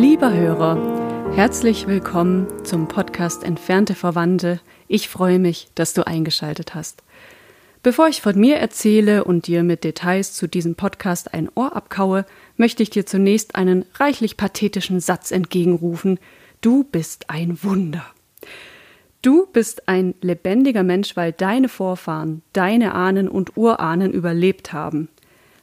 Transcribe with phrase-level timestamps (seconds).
[0.00, 4.58] Lieber Hörer, herzlich willkommen zum Podcast Entfernte Verwandte.
[4.88, 7.02] Ich freue mich, dass du eingeschaltet hast.
[7.82, 12.24] Bevor ich von mir erzähle und dir mit Details zu diesem Podcast ein Ohr abkaue,
[12.56, 16.18] möchte ich dir zunächst einen reichlich pathetischen Satz entgegenrufen.
[16.62, 18.06] Du bist ein Wunder.
[19.20, 25.10] Du bist ein lebendiger Mensch, weil deine Vorfahren, deine Ahnen und Urahnen überlebt haben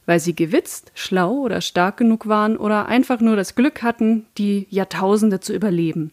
[0.08, 4.66] weil sie gewitzt, schlau oder stark genug waren oder einfach nur das Glück hatten, die
[4.70, 6.12] Jahrtausende zu überleben.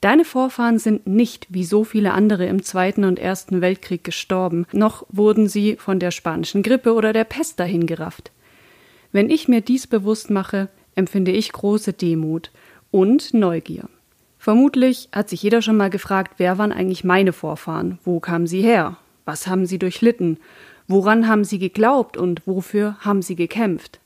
[0.00, 5.04] Deine Vorfahren sind nicht wie so viele andere im Zweiten und Ersten Weltkrieg gestorben, noch
[5.10, 8.32] wurden sie von der spanischen Grippe oder der Pest dahingerafft.
[9.12, 12.50] Wenn ich mir dies bewusst mache, empfinde ich große Demut
[12.90, 13.90] und Neugier.
[14.38, 17.98] Vermutlich hat sich jeder schon mal gefragt, wer waren eigentlich meine Vorfahren?
[18.04, 18.96] Wo kamen sie her?
[19.26, 20.38] Was haben sie durchlitten?
[20.88, 23.98] Woran haben Sie geglaubt und wofür haben Sie gekämpft?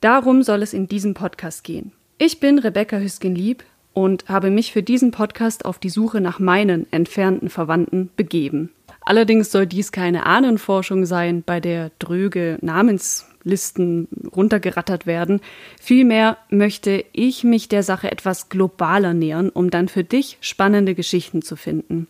[0.00, 1.92] Darum soll es in diesem Podcast gehen.
[2.16, 3.62] Ich bin Rebecca Hüsken-Lieb
[3.92, 8.70] und habe mich für diesen Podcast auf die Suche nach meinen entfernten Verwandten begeben.
[9.02, 15.40] Allerdings soll dies keine Ahnenforschung sein, bei der dröge Namenslisten runtergerattert werden.
[15.80, 21.42] Vielmehr möchte ich mich der Sache etwas globaler nähern, um dann für dich spannende Geschichten
[21.42, 22.06] zu finden.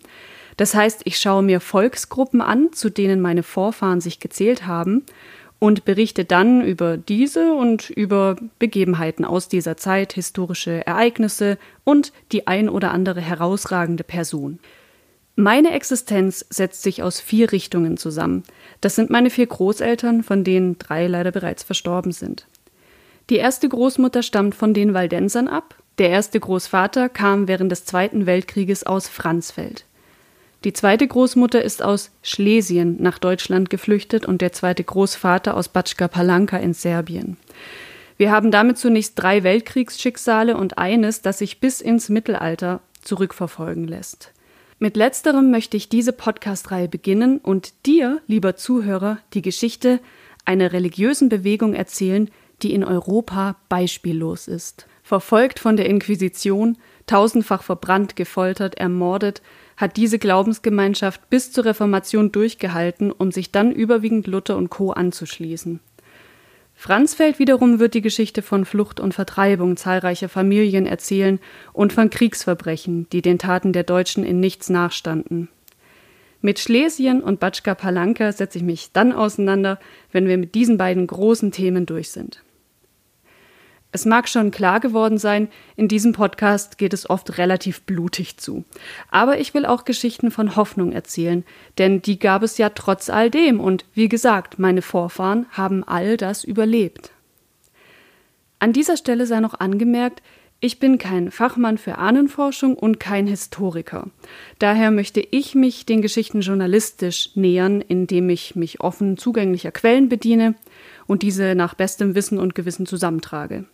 [0.56, 5.04] Das heißt, ich schaue mir Volksgruppen an, zu denen meine Vorfahren sich gezählt haben,
[5.62, 12.48] und berichte dann über diese und über Begebenheiten aus dieser Zeit, historische Ereignisse und die
[12.48, 14.58] ein oder andere herausragende Person.
[15.36, 18.42] Meine Existenz setzt sich aus vier Richtungen zusammen.
[18.80, 22.48] Das sind meine vier Großeltern, von denen drei leider bereits verstorben sind.
[23.30, 25.76] Die erste Großmutter stammt von den Waldensern ab.
[25.98, 29.84] Der erste Großvater kam während des Zweiten Weltkrieges aus Franzfeld.
[30.64, 36.06] Die zweite Großmutter ist aus Schlesien nach Deutschland geflüchtet und der zweite Großvater aus Batschka
[36.06, 37.36] Palanka in Serbien.
[38.16, 44.32] Wir haben damit zunächst drei Weltkriegsschicksale und eines, das sich bis ins Mittelalter zurückverfolgen lässt.
[44.78, 49.98] Mit letzterem möchte ich diese Podcast-Reihe beginnen und dir, lieber Zuhörer, die Geschichte
[50.44, 52.30] einer religiösen Bewegung erzählen,
[52.62, 54.86] die in Europa beispiellos ist.
[55.02, 59.42] Verfolgt von der Inquisition, tausendfach verbrannt, gefoltert, ermordet,
[59.76, 64.92] hat diese Glaubensgemeinschaft bis zur Reformation durchgehalten, um sich dann überwiegend Luther und Co.
[64.92, 65.80] anzuschließen.
[66.74, 71.38] Franzfeld wiederum wird die Geschichte von Flucht und Vertreibung zahlreicher Familien erzählen
[71.72, 75.48] und von Kriegsverbrechen, die den Taten der Deutschen in nichts nachstanden.
[76.40, 79.78] Mit Schlesien und Batschka Palanka setze ich mich dann auseinander,
[80.10, 82.42] wenn wir mit diesen beiden großen Themen durch sind.
[83.94, 88.64] Es mag schon klar geworden sein, in diesem Podcast geht es oft relativ blutig zu.
[89.10, 91.44] Aber ich will auch Geschichten von Hoffnung erzählen,
[91.76, 96.16] denn die gab es ja trotz all dem und wie gesagt, meine Vorfahren haben all
[96.16, 97.10] das überlebt.
[98.58, 100.22] An dieser Stelle sei noch angemerkt,
[100.64, 104.06] ich bin kein Fachmann für Ahnenforschung und kein Historiker.
[104.60, 110.54] Daher möchte ich mich den Geschichten journalistisch nähern, indem ich mich offen zugänglicher Quellen bediene
[111.08, 113.66] und diese nach bestem Wissen und Gewissen zusammentrage.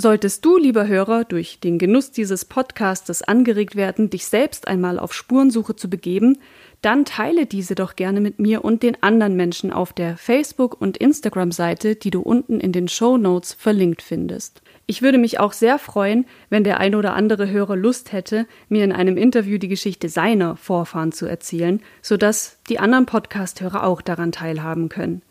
[0.00, 5.12] Solltest du, lieber Hörer, durch den Genuss dieses Podcastes angeregt werden, dich selbst einmal auf
[5.12, 6.38] Spurensuche zu begeben,
[6.82, 10.98] dann teile diese doch gerne mit mir und den anderen Menschen auf der Facebook- und
[10.98, 14.62] Instagram-Seite, die du unten in den Show Notes verlinkt findest.
[14.86, 18.84] Ich würde mich auch sehr freuen, wenn der ein oder andere Hörer Lust hätte, mir
[18.84, 24.30] in einem Interview die Geschichte seiner Vorfahren zu erzählen, sodass die anderen Podcast-Hörer auch daran
[24.30, 25.22] teilhaben können.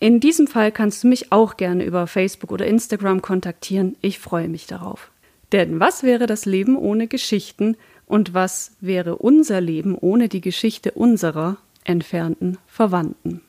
[0.00, 3.96] In diesem Fall kannst du mich auch gerne über Facebook oder Instagram kontaktieren.
[4.00, 5.10] Ich freue mich darauf.
[5.52, 7.76] Denn was wäre das Leben ohne Geschichten
[8.06, 13.42] und was wäre unser Leben ohne die Geschichte unserer entfernten Verwandten?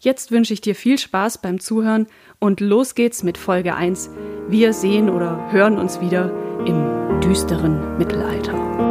[0.00, 2.06] Jetzt wünsche ich dir viel Spaß beim Zuhören
[2.38, 4.10] und los geht's mit Folge 1.
[4.48, 6.32] Wir sehen oder hören uns wieder
[6.64, 8.87] im düsteren Mittelalter.